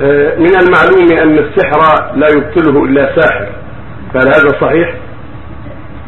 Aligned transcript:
آه، 0.00 0.38
من 0.38 0.52
المعلوم 0.62 1.18
أن 1.22 1.38
السحر 1.38 2.12
لا 2.16 2.26
يبطله 2.36 2.84
إلا 2.84 3.20
ساحر. 3.20 3.46
فهل 4.14 4.26
هذا 4.26 4.60
صحيح؟ 4.60 4.94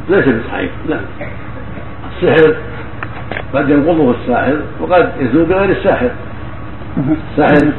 ليس 0.08 0.24
بصحيح 0.28 0.70
لا. 0.88 1.00
السحر 2.22 2.54
قد 3.54 3.70
ينقضه 3.70 4.10
الساحر 4.10 4.56
وقد 4.80 5.12
يزول 5.20 5.44
بغير 5.44 5.70
الساحر. 5.70 6.10
الساحر 7.30 7.72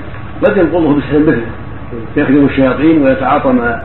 قد 0.43 0.57
ينقضه 0.57 0.95
بسحر 0.95 1.19
مثله. 1.19 1.45
يخدم 2.17 2.45
الشياطين 2.45 3.03
ويتعاطى 3.03 3.49
مع 3.49 3.81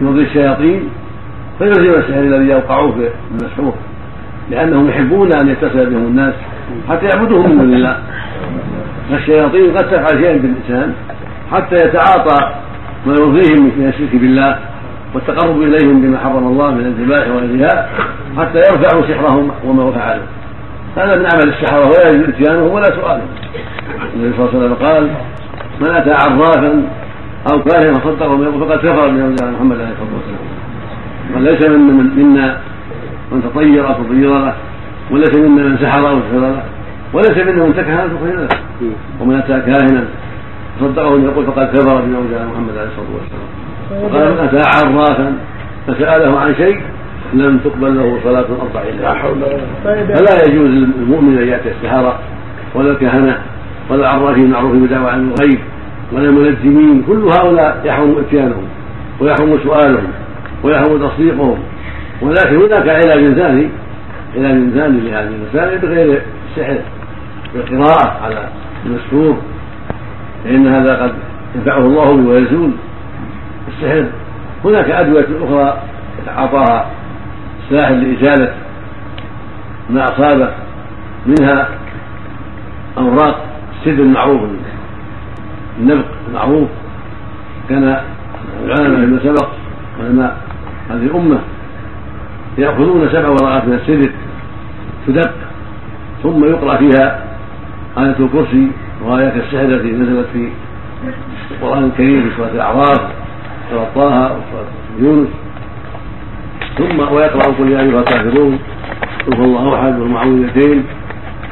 جنود 0.00 0.18
الشياطين 0.18 0.88
فيلزم 1.58 1.90
السحر 1.90 2.20
الذي 2.20 2.50
يوقعوه 2.50 2.92
في 2.92 3.08
المسحور. 3.30 3.74
لأنهم 4.50 4.88
يحبون 4.88 5.30
أن 5.40 5.48
يتصل 5.48 5.90
بهم 5.90 6.06
الناس 6.06 6.34
حتى 6.88 7.06
يعبدوهم 7.06 7.58
من 7.58 7.74
الله. 7.74 7.98
فالشياطين 9.10 9.76
قد 9.76 9.90
تفعل 9.90 10.20
شيئا 10.20 10.36
بالإنسان 10.36 10.92
حتى 11.52 11.74
يتعاطى 11.74 12.54
ما 13.06 13.12
يرضيهم 13.12 13.72
من 13.76 13.88
الشرك 13.88 14.20
بالله 14.20 14.58
والتقرب 15.14 15.62
إليهم 15.62 16.00
بما 16.02 16.18
حرم 16.18 16.46
الله 16.46 16.70
من 16.70 16.86
الذبائح 16.86 17.28
وغيرها 17.28 17.88
حتى 18.38 18.58
يرفعوا 18.58 19.02
سحرهم 19.02 19.50
وما 19.64 19.92
فعلوا 19.92 20.26
هذا 20.96 21.16
من 21.16 21.26
عمل 21.34 21.48
السحرة 21.48 21.86
ولا 21.86 22.10
يجوز 22.10 22.28
إتيانهم 22.28 22.72
ولا 22.72 22.84
سؤالهم. 22.84 23.28
النبي 24.14 24.36
صلى 24.36 24.48
الله 24.48 24.54
عليه 24.54 24.58
وسلم 24.58 24.74
قال 24.74 25.10
من 25.80 25.96
أتى 25.96 26.10
عرافا 26.10 26.82
أو 27.52 27.62
كاهنا 27.62 27.98
فصدقه 27.98 28.60
فقد 28.60 28.78
كفر 28.78 29.10
من 29.10 29.36
محمد 29.54 29.76
عليه 29.76 29.92
الصلاة 29.92 30.14
والسلام. 30.16 30.46
وليس 31.34 31.68
من 31.68 32.10
منا 32.16 32.58
من 33.32 33.42
تطير 33.42 33.88
أو 33.88 33.92
تطير 33.92 34.38
له 34.38 34.54
وليس 35.10 35.34
منا 35.36 35.62
من 35.62 35.78
سحر 35.82 36.08
أو 36.10 36.20
سحر 36.20 36.38
له 36.38 36.62
وليس 37.12 37.36
منا 37.38 37.64
من 37.64 37.74
تكهن 37.76 37.98
أو 37.98 38.26
له. 38.26 38.48
ومن 39.20 39.36
أتى 39.36 39.60
كاهنا 39.60 40.04
صدقه 40.80 41.20
يقول 41.20 41.46
فقد 41.46 41.66
كفر 41.66 42.00
بما 42.00 42.18
جاء 42.30 42.46
محمد 42.46 42.78
عليه 42.78 42.88
الصلاة 42.88 43.12
والسلام. 43.14 43.48
وقال 44.04 44.32
من 44.32 44.38
اتى 44.38 44.62
عرافا 44.76 45.32
فسأله 45.86 46.38
عن 46.38 46.54
شيء 46.54 46.80
لم 47.32 47.58
تقبل 47.58 47.96
له 47.96 48.18
صلاة 48.24 48.46
أربعين 48.62 49.00
لا 49.00 49.14
حول 49.14 49.34
فلا 49.84 50.42
يجوز 50.48 50.68
للمؤمن 50.70 51.38
أن 51.38 51.48
يأتي 51.48 51.68
السحرة 51.70 52.18
ولا 52.74 52.90
الكهنة 52.90 53.38
ولا 53.90 54.00
العرافين 54.00 54.44
المعروفين 54.44 54.86
بدعوى 54.86 55.10
عن 55.10 55.32
الغيب 55.32 55.58
ولا 56.12 56.28
الملزمين. 56.28 57.02
كل 57.02 57.28
هؤلاء 57.40 57.80
يحرم 57.84 58.18
إتيانهم 58.18 58.64
ويحرم 59.20 59.58
سؤالهم 59.64 60.08
ويحرم 60.62 61.08
تصديقهم. 61.08 61.58
ولكن 62.22 62.56
هناك 62.56 62.88
علاج 62.88 63.34
ثاني 63.34 63.68
علاج 64.36 64.70
ثاني 64.74 65.00
لهذه 65.00 65.28
المسائل 65.28 65.78
بغير 65.78 66.22
السحر 66.50 66.78
بالقراءة 67.54 68.24
على 68.24 68.48
المسحور 68.86 69.36
فإن 70.46 70.66
هذا 70.66 71.02
قد 71.02 71.12
ينفعه 71.54 71.78
الله 71.78 72.10
ويزول 72.10 72.70
السحر. 73.68 74.06
هناك 74.64 74.90
أدوية 74.90 75.26
أخرى 75.42 75.82
يتعاطاها 76.22 76.90
الساحر 77.64 77.94
لإزالة 77.94 78.54
ما 79.90 80.04
أصابه 80.04 80.48
منها 81.26 81.68
أوراق 82.98 83.46
السد 83.72 84.00
المعروف. 84.00 84.40
النبق 85.80 86.04
المعروف 86.28 86.68
كان 87.68 88.00
العلماء 88.64 89.00
فيما 89.00 89.18
سبق 89.22 89.48
علماء 90.00 90.36
هذه 90.90 91.02
الأمة 91.02 91.38
يأخذون 92.58 93.08
سبع 93.08 93.28
ورقات 93.28 93.64
من 93.64 93.72
السدر 93.74 94.10
تدق 95.06 95.32
ثم 96.22 96.44
يقرأ 96.44 96.76
فيها 96.76 97.24
آية 97.98 98.16
الكرسي 98.20 98.70
وآيات 99.02 99.32
السحر 99.36 99.64
التي 99.64 99.92
نزلت 99.92 100.26
في 100.32 100.48
القرآن 101.50 101.84
الكريم 101.84 102.22
في 102.22 102.36
سورة 102.36 102.50
الأعراف 102.54 103.00
سورة 103.70 103.90
طه 103.94 104.24
وسورة 104.24 104.68
يونس. 104.98 105.28
ثم 106.78 106.98
ويقرأ 107.12 107.52
قل 107.58 107.70
يا 107.70 107.80
أيها 107.80 108.00
الكافرون 108.00 108.58
قل 109.26 109.44
الله 109.44 109.74
أحد 109.74 109.98
والمعوذتين 109.98 110.84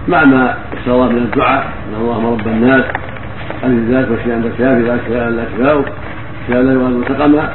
مع 0.09 0.25
ما 0.25 0.55
الله 0.87 1.09
من 1.09 1.19
الدعاء 1.19 1.73
إن 1.89 1.95
اللهم 2.01 2.27
رب 2.27 2.49
الناس 2.49 2.85
ألف 3.65 3.91
ذاك 3.91 4.11
وشيئا 4.11 4.37
بالكافي 4.37 4.83
لا 4.83 4.99
شفاء 4.99 5.29
إلا 5.29 5.45
شفاؤك 5.45 5.87
شفاء 6.47 6.63
لا 6.63 6.73
يغادر 6.73 7.09
سقما 7.09 7.55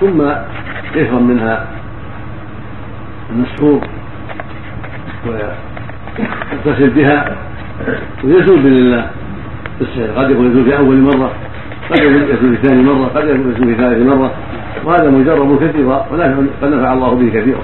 ثم 0.00 0.22
يفهم 0.94 1.28
منها 1.28 1.66
المسحور 3.30 3.80
ويغتسل 5.26 6.90
بها. 6.90 7.45
ويزول 8.24 8.62
باذن 8.62 8.76
الله 8.76 9.10
بالسحر 9.78 10.10
قد 10.16 10.30
يكون 10.30 10.46
يزول 10.50 10.64
في 10.64 10.78
اول 10.78 10.96
مرة 10.96 11.30
قد 11.90 11.98
يزول 11.98 12.56
في 12.56 12.62
ثاني 12.62 12.82
مرة 12.82 13.06
قد 13.14 13.24
يزول 13.24 13.54
في 13.54 13.74
ثالث 13.74 14.06
مرة. 14.06 14.30
وهذا 14.84 15.10
مجرب 15.10 15.60
كثيرا 15.62 16.06
ولكن 16.12 16.46
قد 16.62 16.72
نفع 16.72 16.92
الله 16.92 17.14
به 17.14 17.28
كثيرا. 17.28 17.60